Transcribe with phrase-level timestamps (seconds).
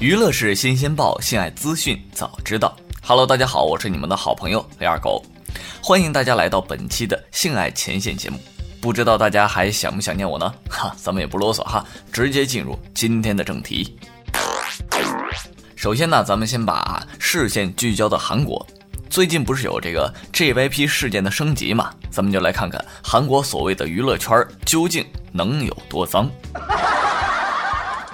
[0.00, 2.74] 娱乐是新鲜报，性爱资讯早知道。
[3.02, 5.22] Hello，大家好，我是你们的好朋友李二狗，
[5.82, 8.38] 欢迎大家来到本期的性爱前线节目。
[8.80, 10.54] 不知道大家还想不想念我呢？
[10.70, 13.94] 哈，咱们也不啰嗦哈，直接进入今天的正题。
[15.76, 18.66] 首先呢，咱们先把视线聚焦到韩国。
[19.10, 21.92] 最近不是有这个 JYP 事件的升级嘛？
[22.10, 26.30] 咱们就来看看韩国所谓的娱乐圈究竟能有多脏。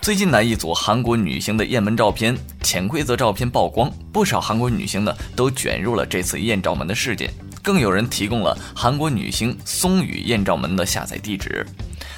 [0.00, 7.30] 最近呢，一组韩国女星的艳门照片、潜规则照片曝光，不少韩国女星呢都卷入了这次艳照门的事件，
[7.62, 11.66] 更有人提供了韩国女星松雨艳照门的下载地址。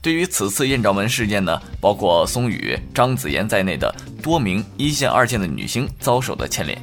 [0.00, 6.80] 对于此次艳照门事件呢，包括松雨、张子妍在内的多名一线、二线的女星遭受的牵连。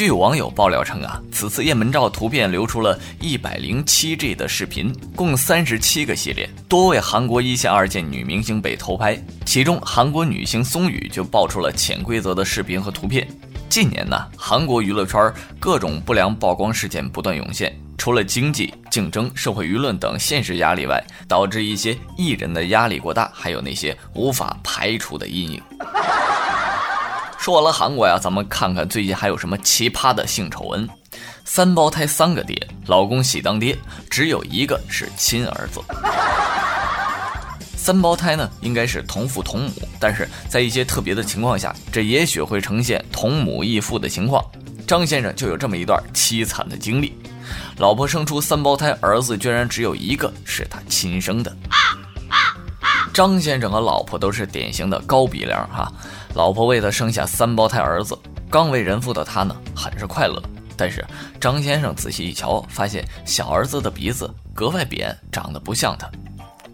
[0.00, 13.28] 据网友爆料称啊，此次艳门照图片流出了一百零七 G 的视频，共三十七个系列，多位韩国一线、二线女明星被偷拍，其中韩国女星松宇就爆出了潜规则的视频和图片。
[13.68, 25.62] 近年呢，韩国娱乐圈各种不良曝光事件不断涌现，除了经济竞争、社会舆论等现实压力外，导致一些艺人的压力过大，还有那些无法排除的阴影。
[27.40, 30.86] 说完了韩国呀，咱们看看最近还有什么奇葩的性丑闻。
[31.46, 33.78] 三胞胎三个爹，老公喜当爹，
[34.10, 35.80] 只有一个是亲儿子。
[37.78, 44.44] 三胞胎呢，应该是同父同母，但是在一些特别的情况下，这也许会呈现同母异父的情况。
[44.86, 47.16] 张先生就有这么一段凄惨的经历：
[47.78, 51.56] 老婆生出三胞胎，儿子居然只有一个是他亲生的。
[53.14, 55.90] 张先生和老婆都是典型的高鼻梁哈。
[56.34, 58.16] 老婆为他生下三胞胎儿子，
[58.48, 60.42] 刚为人父的他呢，很是快乐。
[60.76, 61.04] 但是
[61.38, 66.10] 张先生仔细一瞧，发现小儿子的鼻子格外扁，长得不像他。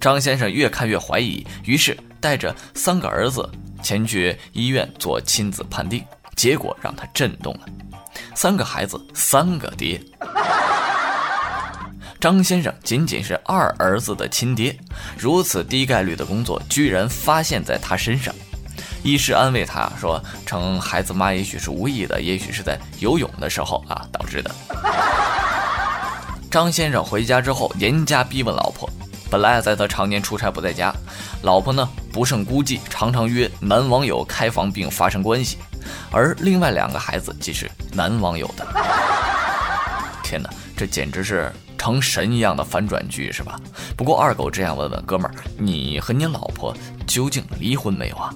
[0.01, 3.51] 张先生越看越怀疑，于是带着三个儿子
[3.83, 6.05] 前去医院做亲子判定，
[6.37, 7.61] 结果让他震动了：
[8.35, 10.01] 三个孩子，三个爹。
[12.21, 14.79] 张先生仅仅是二儿子的亲爹，
[15.19, 18.35] 如此低概率的工作，居然发现在他身上。
[19.07, 24.51] 医师安慰他说：“称孩子妈也许是无意的，也许是在游泳的时候啊导致的。”
[26.51, 28.91] 张先生回家之后严加逼问老婆。
[29.31, 30.93] 本来在他常年出差不在家，
[31.43, 35.59] 老婆呢不胜孤寂，常常约男网友开房并发生关系，
[36.11, 38.67] 而另外两个孩子即是男网友的。
[40.25, 43.57] 天哪，这简直是成神一样的反转剧是吧？
[43.97, 48.35] 不过二狗这样问问哥们儿，你和你老婆究竟离婚没有啊？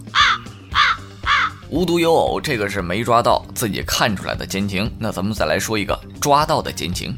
[1.71, 4.91] 无独有偶，这个是没抓到自己看出来的奸情。
[4.99, 7.17] 那咱们再来说一个抓到的奸情。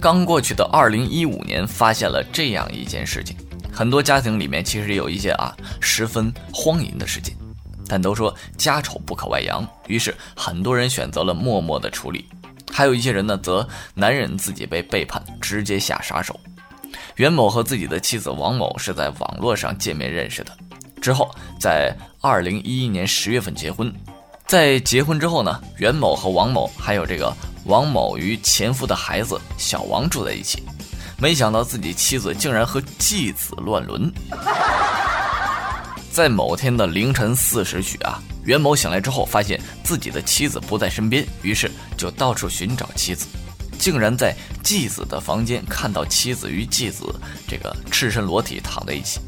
[0.00, 3.36] 刚过去的二零一五年，发现了这样一件事情：
[3.70, 7.36] 很多家庭里面其实有一些啊十分荒淫的事情，
[7.86, 12.26] 但都说家丑不可外扬，于是很多人选择了默默的处理。
[12.72, 16.38] 还有一些人呢，则男人自己被背叛，直接下杀手。
[17.16, 20.52] 袁某和自己的妻子王某是在网络上见面认识的。
[21.00, 21.30] 之后，
[21.60, 23.92] 在二零一一年十月份结婚，
[24.46, 27.32] 在结婚之后呢，袁某和王某还有这个
[27.64, 30.62] 王某与前夫的孩子小王住在一起，
[31.18, 34.12] 没想到自己妻子竟然和继子乱伦。
[36.10, 43.26] 在某天的凌晨四时许啊，袁某醒来之后，发现自己的妻子不在身边，于是就到处寻找妻子，
[43.78, 47.14] 竟然在继子的房间看到妻子与继子
[47.46, 49.20] 这个赤身裸体躺在一起。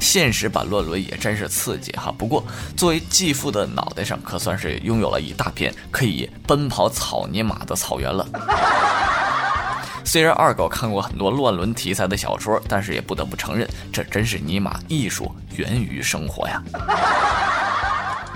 [0.00, 2.14] 现实版乱伦也真是刺激哈！
[2.16, 2.44] 不过
[2.76, 8.26] 作为继父的脑袋上可算是拥有了一大片可以奔跑草泥马的草原了。
[10.04, 16.62] 虽然二狗看过很多乱伦题材的小说，但是也不得不承认，这真是尼玛艺术源于生活呀！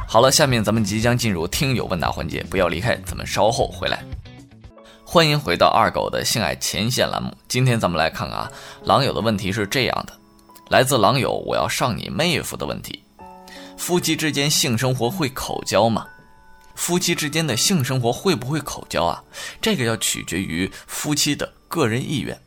[0.06, 4.02] 好了，下面咱们即将进入听友问答环节，不要离开，咱们稍后回来。
[5.04, 8.50] 欢迎回到二狗的性爱前线栏目，今天咱们来看啊，
[8.84, 10.12] 狼友的问题是这样的。
[10.68, 13.02] 来自狼友，我要上你妹夫的问题：
[13.78, 16.06] 夫妻之间性生活会口交吗？
[16.74, 19.24] 夫妻之间的性生活会不会口交啊？
[19.62, 22.38] 这个要取决于夫妻的个人意愿，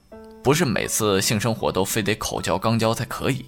[0.44, 3.44] 不是每次性生活都非得口交、肛交才可以。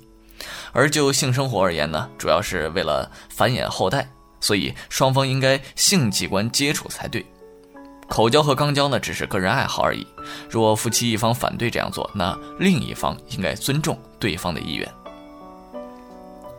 [0.72, 4.10] 而就性生活而言呢，主要是为了繁衍后代，
[4.40, 7.24] 所以双方应该性器官接触才对。
[8.08, 10.06] 口交和肛交呢，只是个人爱好而已。
[10.50, 14.88] 若夫妻一方反对这样做，那另一方应该尊重对方的意愿。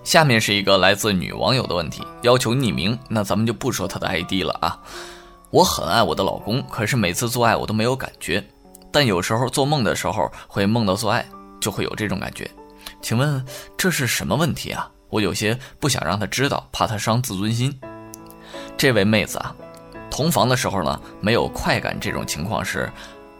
[0.02, 2.98] 下面是一个来自女网友的问题，要求匿名。
[3.08, 4.78] 那咱们就不说她的 ID 了啊。
[5.50, 8.44] 我很爱我的老公，可是每次做爱我都没有感觉，
[8.90, 11.24] 但有时候做梦的时候会梦到做爱，
[11.60, 12.50] 就会有这种感觉。
[13.00, 13.44] 请问
[13.76, 14.90] 这是什么问题啊？
[15.10, 17.72] 我有些不想让他知道，怕他伤自尊心。
[18.76, 19.54] 这位妹子啊，
[20.14, 22.88] 同房的时候呢没有快感，这种情况是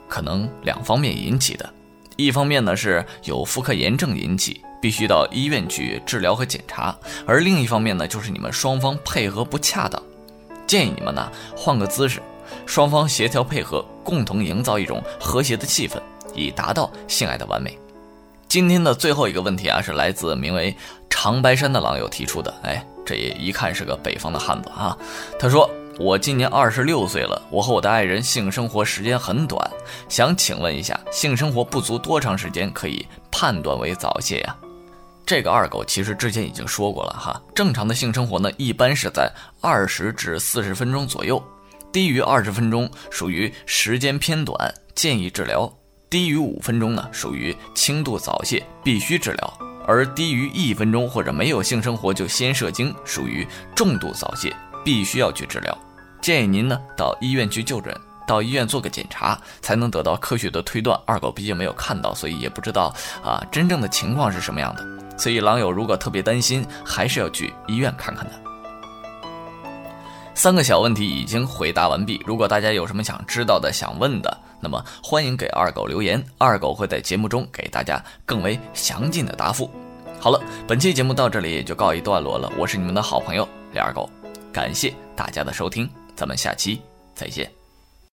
[0.09, 1.73] 可能两方面引起的。
[2.17, 6.93] 一方面呢是有妇科炎症引起，必须到医院去治疗和检查；
[7.29, 10.03] 而另一方面呢就是你们双方配合不恰当。
[10.67, 12.21] 建议你们呢换个姿势，
[12.67, 16.03] 双方协调配合，共同营造一种和谐的气氛，
[16.35, 17.79] 以达到性爱的完美。
[18.49, 20.77] 今天的最后一个问题啊，是来自名为
[21.09, 22.53] 长白山的狼友提出的。
[22.65, 24.99] 哎，这也一看是个北方的汉子啊。
[25.39, 29.71] 他说：“我今年二十六岁了，我和我的爱人性生活时间很短，
[30.09, 34.57] 想请问一下，性生活不足多长时间可以判断为早泄呀？”
[35.25, 39.31] 这个二狗其实之前已经说过了哈，正常的性生活呢，一般是在
[39.61, 41.43] 二十至四十分钟左右，
[41.93, 45.73] 低于二十分钟属于时间偏短，建议治疗。
[46.11, 49.49] 低于五分钟呢，属于轻度早泄，必须治疗；
[49.87, 54.55] 而低于一分钟或者没有性生活就先射精，属于重度早泄，
[54.85, 55.77] 必须要去治疗。
[56.21, 57.95] 建议您呢到医院去就诊，
[58.27, 60.99] 到医院做个检查，才能得到科学的推断。
[61.07, 64.87] 二狗毕竟没有看到，所以也不知道啊真正的情况是什么样的。
[65.17, 68.33] 所以狼友如果特别担心，还是要去医院看看的。
[70.35, 72.21] 三个小问题已经回答完毕。
[72.27, 79.71] 如果大家有什么想知道的、想问的，那么欢迎给二狗留言，二狗会在节目中给大家更为详尽的答复。
[80.19, 82.51] 好了，本期节目到这里也就告一段落了。
[82.59, 84.11] 我是你们的好朋友李二狗，
[84.55, 86.81] 感谢大家的收听，咱们下期
[87.13, 87.64] 再见。